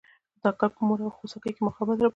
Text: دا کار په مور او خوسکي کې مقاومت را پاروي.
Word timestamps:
دا 0.41 0.49
کار 0.59 0.69
په 0.75 0.81
مور 0.87 0.99
او 1.03 1.15
خوسکي 1.17 1.51
کې 1.55 1.61
مقاومت 1.67 1.97
را 1.99 2.03
پاروي. 2.07 2.09